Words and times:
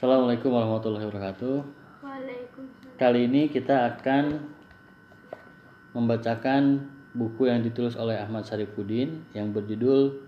Assalamualaikum 0.00 0.56
warahmatullahi 0.56 1.04
wabarakatuh. 1.12 1.56
Waalaikumsalam. 2.00 2.96
Kali 2.96 3.20
ini 3.28 3.52
kita 3.52 3.84
akan 3.84 4.48
membacakan 5.92 6.88
buku 7.12 7.52
yang 7.52 7.60
ditulis 7.60 8.00
oleh 8.00 8.16
Ahmad 8.16 8.48
Syarifuddin 8.48 9.28
yang 9.36 9.52
berjudul 9.52 10.24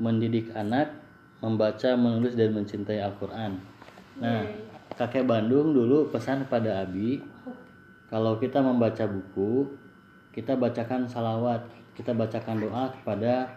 Mendidik 0.00 0.48
Anak, 0.56 0.96
Membaca, 1.44 2.00
Menulis 2.00 2.32
dan 2.32 2.56
Mencintai 2.56 2.96
Al-Qur'an. 2.96 3.60
Nah, 4.24 4.40
kakek 4.96 5.28
Bandung 5.28 5.76
dulu 5.76 6.08
pesan 6.08 6.48
pada 6.48 6.80
Abi 6.80 7.20
kalau 8.08 8.40
kita 8.40 8.64
membaca 8.64 9.04
buku, 9.04 9.68
kita 10.32 10.56
bacakan 10.56 11.04
salawat, 11.04 11.68
kita 11.92 12.16
bacakan 12.16 12.56
doa 12.56 12.88
kepada 12.96 13.52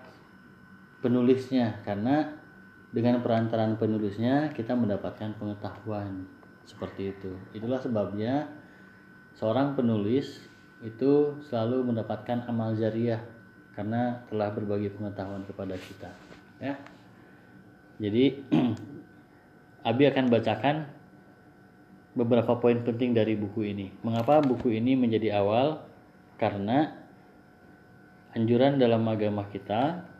penulisnya 1.00 1.80
karena 1.88 2.43
dengan 2.94 3.26
perantaraan 3.26 3.76
penulisnya 3.82 4.54
kita 4.54 4.78
mendapatkan 4.78 5.34
pengetahuan 5.42 6.30
seperti 6.64 7.18
itu. 7.18 7.34
Itulah 7.58 7.82
sebabnya 7.82 8.48
seorang 9.34 9.74
penulis 9.74 10.46
itu 10.86 11.42
selalu 11.50 11.90
mendapatkan 11.90 12.46
amal 12.46 12.78
jariah 12.78 13.20
karena 13.74 14.22
telah 14.30 14.54
berbagi 14.54 14.94
pengetahuan 14.94 15.42
kepada 15.50 15.74
kita. 15.74 16.14
Ya. 16.62 16.78
Jadi 17.98 18.46
Abi 19.90 20.04
akan 20.08 20.30
bacakan 20.30 20.86
beberapa 22.14 22.62
poin 22.62 22.78
penting 22.86 23.18
dari 23.18 23.34
buku 23.34 23.74
ini. 23.74 23.90
Mengapa 24.06 24.40
buku 24.46 24.70
ini 24.70 24.94
menjadi 24.94 25.42
awal? 25.42 25.82
Karena 26.38 26.94
anjuran 28.38 28.78
dalam 28.78 29.02
agama 29.10 29.50
kita 29.50 30.13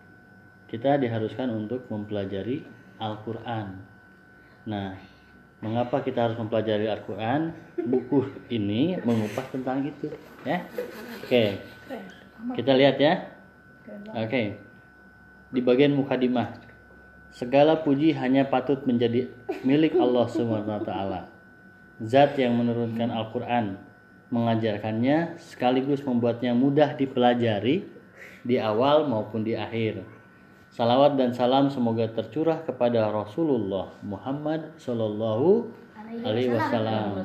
kita 0.74 0.98
diharuskan 0.98 1.54
untuk 1.54 1.86
mempelajari 1.94 2.66
Al-Qur'an. 2.98 3.78
Nah, 4.66 4.98
mengapa 5.62 6.02
kita 6.02 6.26
harus 6.26 6.38
mempelajari 6.42 6.90
Al-Qur'an? 6.90 7.54
Buku 7.78 8.26
ini 8.50 8.98
mengupas 9.06 9.54
tentang 9.54 9.86
itu, 9.86 10.10
ya. 10.42 10.66
Oke. 11.22 11.62
Kita 12.58 12.74
lihat 12.74 12.98
ya. 12.98 13.22
Oke. 14.18 14.58
Di 15.54 15.62
bagian 15.62 15.94
mukadimah. 15.94 16.58
Segala 17.30 17.78
puji 17.86 18.18
hanya 18.18 18.50
patut 18.50 18.82
menjadi 18.90 19.30
milik 19.62 19.94
Allah 19.94 20.26
taala. 20.82 21.22
Zat 22.02 22.34
yang 22.42 22.58
menurunkan 22.58 23.14
Al-Qur'an, 23.14 23.78
mengajarkannya 24.34 25.38
sekaligus 25.38 26.02
membuatnya 26.02 26.58
mudah 26.58 26.98
dipelajari 26.98 27.86
di 28.42 28.58
awal 28.58 29.06
maupun 29.06 29.46
di 29.46 29.54
akhir. 29.54 30.23
Salawat 30.74 31.22
dan 31.22 31.30
salam 31.38 31.70
semoga 31.70 32.10
tercurah 32.10 32.66
kepada 32.66 33.06
Rasulullah 33.14 33.94
Muhammad 34.02 34.74
Shallallahu 34.82 35.70
Alaihi 36.26 36.50
Wasallam 36.50 37.22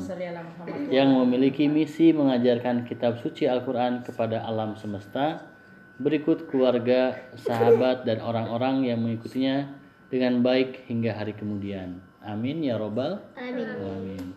yang 0.92 1.16
memiliki 1.16 1.64
misi 1.64 2.12
mengajarkan 2.12 2.84
kitab 2.84 3.16
suci 3.24 3.48
Al-Quran 3.48 4.04
kepada 4.04 4.44
alam 4.44 4.76
semesta. 4.76 5.48
Berikut 5.96 6.52
keluarga, 6.52 7.16
sahabat, 7.40 8.04
dan 8.04 8.20
orang-orang 8.20 8.84
yang 8.84 9.00
mengikutinya 9.00 9.64
dengan 10.12 10.44
baik 10.44 10.84
hingga 10.84 11.16
hari 11.16 11.32
kemudian. 11.32 12.04
Amin 12.20 12.60
ya 12.60 12.76
robbal 12.76 13.16
Amin. 13.32 14.36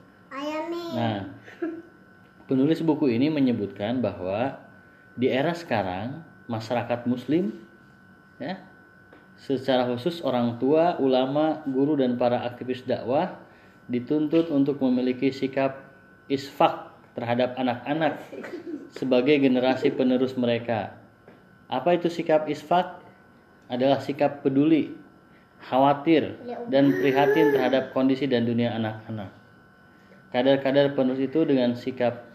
Nah, 0.95 1.35
penulis 2.47 2.79
buku 2.79 3.11
ini 3.11 3.27
menyebutkan 3.27 3.99
bahwa 3.99 4.55
di 5.19 5.27
era 5.27 5.51
sekarang 5.51 6.23
masyarakat 6.47 7.03
Muslim, 7.05 7.59
ya, 8.39 8.70
secara 9.41 9.89
khusus 9.89 10.21
orang 10.21 10.61
tua, 10.61 11.01
ulama, 11.01 11.65
guru 11.65 11.97
dan 11.97 12.13
para 12.13 12.45
aktivis 12.45 12.85
dakwah 12.85 13.41
dituntut 13.89 14.53
untuk 14.53 14.77
memiliki 14.85 15.33
sikap 15.33 15.81
isfak 16.29 16.93
terhadap 17.17 17.57
anak-anak 17.57 18.21
sebagai 18.93 19.41
generasi 19.41 19.89
penerus 19.91 20.37
mereka. 20.37 20.93
Apa 21.67 21.97
itu 21.97 22.07
sikap 22.07 22.45
isfak? 22.45 23.01
Adalah 23.71 24.03
sikap 24.03 24.43
peduli, 24.43 24.91
khawatir, 25.63 26.35
dan 26.67 26.91
prihatin 26.91 27.55
terhadap 27.55 27.95
kondisi 27.95 28.27
dan 28.27 28.43
dunia 28.43 28.75
anak-anak. 28.75 29.31
Kadar-kadar 30.35 30.91
penulis 30.91 31.23
itu 31.23 31.47
dengan 31.47 31.79
sikap 31.79 32.27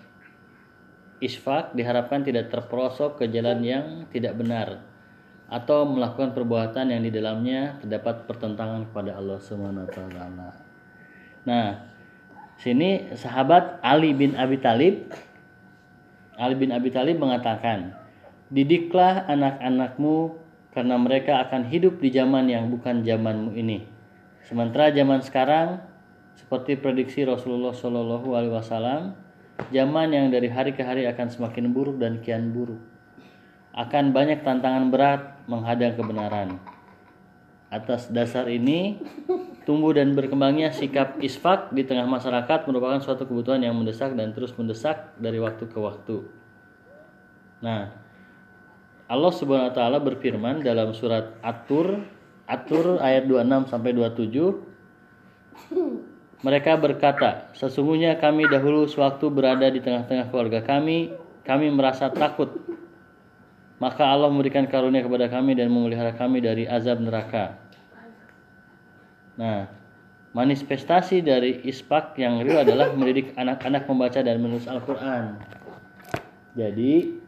isfak 1.21 1.77
diharapkan 1.77 2.25
tidak 2.25 2.49
terperosok 2.49 3.21
ke 3.21 3.25
jalan 3.29 3.61
yang 3.61 4.09
tidak 4.09 4.33
benar 4.37 4.96
atau 5.47 5.87
melakukan 5.87 6.35
perbuatan 6.35 6.91
yang 6.91 7.03
di 7.07 7.11
dalamnya 7.15 7.79
terdapat 7.79 8.27
pertentangan 8.27 8.91
kepada 8.91 9.15
Allah 9.15 9.39
taala. 9.39 10.51
Nah, 11.47 11.67
sini 12.59 13.15
sahabat 13.15 13.79
Ali 13.83 14.11
bin 14.11 14.35
Abi 14.35 14.59
Thalib 14.59 15.07
Ali 16.37 16.55
bin 16.55 16.71
Abi 16.71 16.93
Thalib 16.93 17.17
mengatakan, 17.17 17.97
"Didiklah 18.53 19.25
anak-anakmu 19.25 20.37
karena 20.77 20.97
mereka 21.01 21.41
akan 21.49 21.65
hidup 21.73 21.97
di 21.99 22.13
zaman 22.13 22.53
yang 22.53 22.69
bukan 22.69 23.01
zamanmu 23.01 23.57
ini." 23.57 23.89
Sementara 24.45 24.93
zaman 24.93 25.25
sekarang 25.25 25.81
seperti 26.37 26.77
prediksi 26.77 27.25
Rasulullah 27.25 27.73
Shallallahu 27.73 28.29
alaihi 28.37 28.53
wasallam, 28.53 29.17
zaman 29.73 30.13
yang 30.13 30.29
dari 30.29 30.53
hari 30.53 30.77
ke 30.77 30.85
hari 30.85 31.09
akan 31.09 31.33
semakin 31.33 31.73
buruk 31.73 31.97
dan 31.97 32.21
kian 32.21 32.53
buruk. 32.53 32.79
Akan 33.73 34.13
banyak 34.13 34.45
tantangan 34.45 34.93
berat 34.93 35.36
menghadang 35.47 35.95
kebenaran. 35.95 36.59
Atas 37.67 38.07
dasar 38.11 38.47
ini, 38.47 39.03
tumbuh 39.67 39.91
dan 39.91 40.15
berkembangnya 40.15 40.71
sikap 40.71 41.19
isfak 41.19 41.75
di 41.75 41.83
tengah 41.83 42.07
masyarakat 42.07 42.71
merupakan 42.71 43.03
suatu 43.03 43.27
kebutuhan 43.27 43.59
yang 43.63 43.75
mendesak 43.75 44.15
dan 44.15 44.31
terus 44.31 44.55
mendesak 44.55 45.11
dari 45.19 45.43
waktu 45.43 45.67
ke 45.67 45.79
waktu. 45.79 46.23
Nah, 47.63 47.91
Allah 49.11 49.33
Subhanahu 49.35 49.71
wa 49.71 49.75
taala 49.75 49.99
berfirman 49.99 50.63
dalam 50.63 50.95
surat 50.95 51.39
At-Tur 51.43 52.03
At-Tur 52.47 53.03
ayat 53.03 53.27
26 53.27 53.71
sampai 53.75 53.91
27 53.91 54.55
mereka 56.47 56.79
berkata, 56.79 57.51
sesungguhnya 57.59 58.23
kami 58.23 58.47
dahulu 58.47 58.87
sewaktu 58.87 59.33
berada 59.33 59.67
di 59.67 59.83
tengah-tengah 59.83 60.31
keluarga 60.31 60.61
kami, 60.63 61.11
kami 61.43 61.73
merasa 61.73 62.13
takut. 62.13 62.55
Maka 63.77 64.09
Allah 64.09 64.33
memberikan 64.33 64.65
karunia 64.65 65.05
kepada 65.05 65.29
kami 65.29 65.53
dan 65.53 65.69
memelihara 65.69 66.17
kami 66.17 66.41
dari 66.41 66.65
azab 66.65 66.97
neraka. 67.05 67.61
Nah, 69.37 69.69
manifestasi 70.33 71.21
dari 71.21 71.61
ispak 71.69 72.17
yang 72.17 72.41
real 72.41 72.65
adalah 72.65 72.97
mendidik 72.97 73.37
anak-anak 73.37 73.85
membaca 73.85 74.21
dan 74.25 74.41
menulis 74.41 74.65
Al-Quran. 74.65 75.37
Jadi, 76.57 77.21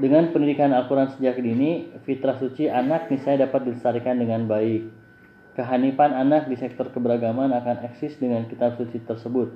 dengan 0.00 0.32
pendidikan 0.32 0.72
Al-Quran 0.72 1.12
sejak 1.12 1.36
dini, 1.36 1.92
fitrah 2.08 2.40
suci 2.40 2.72
anak 2.72 3.12
misalnya 3.12 3.44
dapat 3.48 3.68
dilestarikan 3.68 4.16
dengan 4.16 4.48
baik. 4.48 4.88
Kehanifan 5.56 6.12
anak 6.12 6.48
di 6.48 6.56
sektor 6.56 6.88
keberagaman 6.88 7.52
akan 7.52 7.84
eksis 7.84 8.16
dengan 8.16 8.48
kitab 8.48 8.80
suci 8.80 9.00
tersebut. 9.04 9.52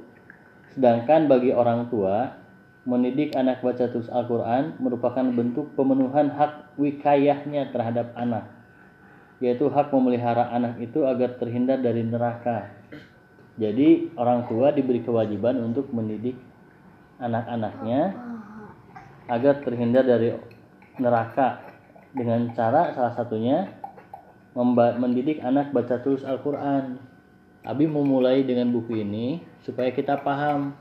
Sedangkan 0.73 1.29
bagi 1.29 1.53
orang 1.53 1.89
tua, 1.93 2.41
mendidik 2.89 3.37
anak 3.37 3.61
baca 3.61 3.93
tulis 3.93 4.09
Al-Quran 4.09 4.81
merupakan 4.81 5.25
bentuk 5.25 5.77
pemenuhan 5.77 6.33
hak 6.33 6.77
wikayahnya 6.81 7.69
terhadap 7.73 8.17
anak, 8.17 8.49
yaitu 9.39 9.69
hak 9.69 9.93
memelihara 9.93 10.49
anak 10.49 10.81
itu 10.81 11.05
agar 11.05 11.37
terhindar 11.37 11.81
dari 11.85 12.01
neraka. 12.01 12.73
Jadi 13.61 14.17
orang 14.17 14.49
tua 14.49 14.73
diberi 14.73 15.05
kewajiban 15.05 15.61
untuk 15.61 15.93
mendidik 15.93 16.39
anak-anaknya 17.21 18.17
agar 19.29 19.61
terhindar 19.61 20.09
dari 20.09 20.33
neraka 20.97 21.61
dengan 22.17 22.49
cara 22.57 22.97
salah 22.97 23.13
satunya 23.13 23.69
mendidik 24.97 25.45
anak 25.45 25.71
baca 25.71 26.01
tulis 26.01 26.25
Al-Quran. 26.25 26.99
Abi 27.61 27.85
memulai 27.85 28.41
dengan 28.41 28.73
buku 28.73 29.05
ini 29.05 29.45
supaya 29.61 29.93
kita 29.93 30.25
paham 30.25 30.73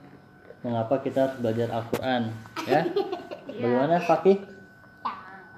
mengapa 0.63 0.99
kita 0.99 1.27
harus 1.27 1.37
belajar 1.39 1.67
Al-Quran. 1.71 2.21
Ya, 2.67 2.81
bagaimana 3.47 3.95
Fakih? 4.03 4.37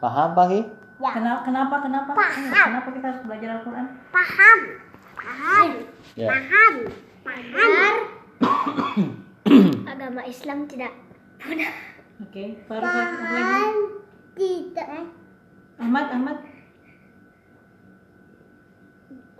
Paham 0.01 0.29
Fakih? 0.37 0.63
Kenapa 1.01 1.41
kenapa 1.41 1.75
kenapa? 1.81 2.11
Kenapa 2.37 2.89
kita 2.93 3.05
harus 3.09 3.21
belajar 3.25 3.49
Al-Qur'an? 3.57 3.87
Paham. 4.13 4.59
Paham. 5.17 5.69
Ya. 6.13 6.27
Paham. 6.29 6.73
Paham. 7.25 7.95
Agama 9.91 10.21
Islam 10.29 10.69
tidak 10.69 10.93
mudah. 11.41 11.73
Oke, 12.21 12.61
baru 12.69 12.85
apa 12.85 13.01
lagi? 13.01 13.65
Tidak. 14.37 14.89
Ahmad, 15.81 16.05
Ahmad. 16.13 16.37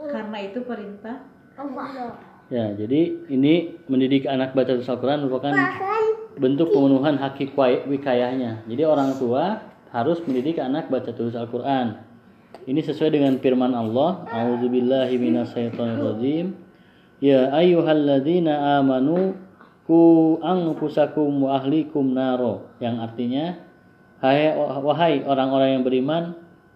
Karena 0.02 0.38
itu 0.42 0.60
perintah 0.66 1.22
Allah. 1.62 2.18
Ya, 2.52 2.68
jadi 2.76 3.32
ini 3.32 3.80
mendidik 3.88 4.28
anak 4.28 4.52
baca 4.52 4.76
tulis 4.76 4.92
Al-Quran 4.92 5.24
merupakan 5.24 5.56
bentuk 6.36 6.76
pemenuhan 6.76 7.16
hak 7.16 7.40
wikayahnya. 7.88 8.68
Jadi 8.68 8.84
orang 8.84 9.16
tua 9.16 9.64
harus 9.96 10.20
mendidik 10.28 10.60
anak 10.60 10.92
baca 10.92 11.16
tulis 11.16 11.32
Al-Quran. 11.32 12.04
Ini 12.68 12.84
sesuai 12.84 13.16
dengan 13.16 13.40
firman 13.40 13.72
Allah, 13.72 14.28
A'udzubillahi 14.28 15.16
minasyaitonirrajim. 15.16 16.52
Ya 17.24 17.56
ayyuhalladzina 17.56 18.84
amanu 18.84 19.40
ku 19.88 20.36
anfusakum 20.44 21.48
wa 21.48 21.56
ahlikum 21.56 22.12
naro 22.12 22.68
yang 22.84 23.00
artinya 23.00 23.62
hai 24.20 24.54
wahai 24.58 25.24
orang-orang 25.24 25.80
yang 25.80 25.84
beriman 25.88 26.24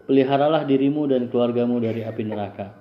peliharalah 0.07 0.63
dirimu 0.63 1.09
dan 1.09 1.27
keluargamu 1.27 1.83
dari 1.83 2.05
api 2.05 2.23
neraka. 2.23 2.71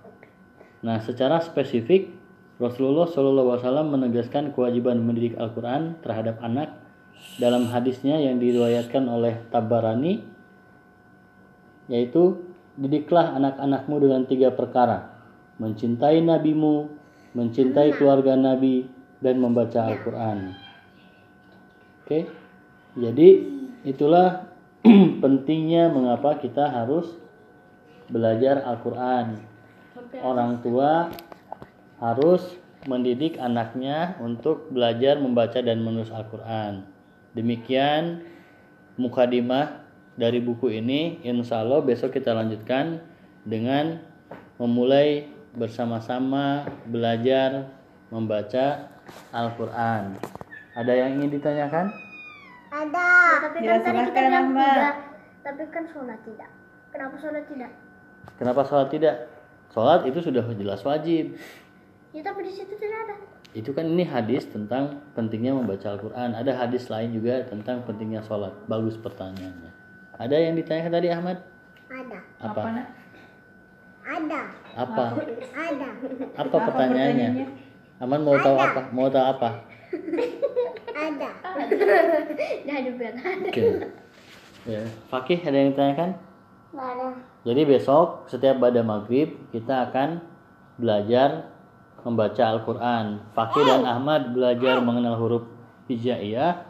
Nah, 0.85 1.01
secara 1.01 1.41
spesifik 1.41 2.13
Rasulullah 2.55 3.11
Shallallahu 3.11 3.59
Wasallam 3.59 3.91
menegaskan 3.91 4.55
kewajiban 4.55 5.03
mendidik 5.03 5.35
Al-Quran 5.35 5.99
terhadap 6.07 6.39
anak 6.39 6.79
dalam 7.43 7.67
hadisnya 7.67 8.23
yang 8.23 8.39
diriwayatkan 8.39 9.03
oleh 9.11 9.43
Tabarani 9.51 10.23
yaitu 11.91 12.47
didiklah 12.79 13.35
anak-anakmu 13.35 13.97
dengan 13.99 14.23
tiga 14.31 14.55
perkara 14.55 15.19
mencintai 15.59 16.23
nabimu 16.23 16.91
mencintai 17.35 17.99
keluarga 17.99 18.39
nabi 18.39 18.87
dan 19.19 19.43
membaca 19.43 19.91
Al-Quran. 19.91 20.55
Oke 22.07 22.31
jadi 22.95 23.43
itulah 23.83 24.47
pentingnya 25.23 25.91
mengapa 25.91 26.39
kita 26.39 26.71
harus 26.71 27.11
belajar 28.07 28.63
Al-Quran. 28.63 29.43
Orang 30.23 30.63
tua 30.63 31.11
harus 31.99 32.43
mendidik 32.85 33.41
anaknya 33.41 34.19
untuk 34.21 34.69
belajar 34.69 35.17
membaca 35.17 35.59
dan 35.63 35.81
menulis 35.81 36.13
Al-Quran 36.13 36.85
demikian 37.33 38.23
mukadimah 39.01 39.83
dari 40.15 40.39
buku 40.39 40.71
ini 40.71 41.19
insya 41.27 41.65
Allah 41.65 41.83
besok 41.83 42.15
kita 42.15 42.31
lanjutkan 42.31 43.03
dengan 43.43 43.99
memulai 44.61 45.27
bersama-sama 45.55 46.69
belajar 46.87 47.73
membaca 48.13 48.91
Al-Quran 49.35 50.19
ada 50.75 50.91
yang 50.91 51.23
ingin 51.23 51.39
ditanyakan? 51.39 51.87
Ada. 52.75 53.11
tapi 53.47 53.63
Ya, 53.63 53.79
kan 53.79 53.87
tadi 53.87 54.11
kita 54.11 54.21
bilang 54.27 54.49
tidak. 54.51 54.97
Tapi 55.47 55.63
kan 55.71 55.85
sholat 55.87 56.19
tidak. 56.27 56.51
Kenapa 56.91 57.15
sholat 57.23 57.45
tidak? 57.47 57.71
kenapa 58.39 58.61
sholat 58.67 58.89
tidak? 58.91 59.17
sholat 59.75 60.07
itu 60.07 60.19
sudah 60.23 60.45
jelas 60.55 60.81
wajib 60.87 61.35
Ya 62.15 62.23
tapi 62.23 62.47
di 62.47 62.53
situ 62.55 62.79
tidak 62.79 63.11
ada. 63.11 63.15
itu 63.55 63.71
kan 63.75 63.87
ini 63.91 64.07
hadis 64.07 64.47
tentang 64.47 65.03
pentingnya 65.19 65.51
membaca 65.51 65.83
Al-Quran. 65.95 66.31
Ada 66.31 66.63
hadis 66.63 66.87
lain 66.87 67.11
juga 67.11 67.43
tentang 67.47 67.83
pentingnya 67.83 68.23
sholat. 68.23 68.55
Bagus 68.71 68.95
pertanyaannya. 68.99 69.71
Ada 70.15 70.37
yang 70.39 70.55
ditanyakan 70.55 70.93
tadi 70.95 71.09
Ahmad? 71.11 71.39
Ada. 71.91 72.19
apa? 72.39 72.61
Nak? 72.71 72.89
Ada. 74.07 74.43
apa? 74.79 75.05
Ada. 75.59 75.89
apa 76.39 76.57
pertanyaannya? 76.71 77.31
Ahmad 77.99 78.21
mau 78.23 78.39
tahu 78.39 78.57
apa? 78.59 78.81
Mau 78.95 79.07
tahu 79.11 79.27
apa? 79.35 79.49
Ada. 80.95 81.31
Dibilang 82.63 83.19
ada. 83.19 83.47
oke. 83.51 83.63
Ya. 84.71 84.83
Fakih 85.11 85.39
ada 85.43 85.57
yang 85.59 85.71
ditanyakan? 85.75 86.11
Ada. 86.75 87.07
jadi 87.47 87.63
besok 87.71 88.27
setiap 88.27 88.59
pada 88.59 88.83
maghrib 88.83 89.35
kita 89.55 89.91
akan 89.91 90.19
belajar 90.75 91.54
membaca 92.05 92.45
Al-Quran 92.45 93.25
Fakih 93.33 93.65
dan 93.65 93.83
Ahmad 93.89 94.37
belajar 94.37 94.79
mengenal 94.85 95.17
huruf 95.17 95.45
hijaiyah 95.89 96.63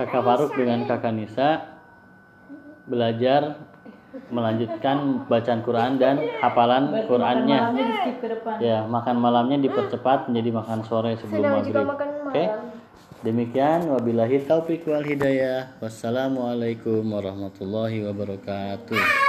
kakak 0.00 0.22
Faruk 0.24 0.50
dengan 0.56 0.88
kakak 0.88 1.14
Nisa 1.14 1.78
belajar 2.84 3.60
melanjutkan 4.30 5.26
bacaan 5.26 5.60
Quran 5.66 5.98
dan 5.98 6.22
hafalan 6.38 7.06
Qurannya. 7.10 7.60
Ya, 8.62 8.86
makan 8.86 9.18
malamnya 9.18 9.58
dipercepat 9.58 10.30
menjadi 10.30 10.50
makan 10.54 10.80
sore 10.86 11.18
sebelum 11.18 11.44
maghrib. 11.60 11.86
Oke. 12.30 12.44
Demikian 13.24 13.88
wabillahi 13.88 14.44
taufik 14.44 14.84
wal 14.84 15.02
hidayah. 15.02 15.80
Wassalamualaikum 15.80 17.02
warahmatullahi 17.08 18.04
wabarakatuh. 18.04 19.23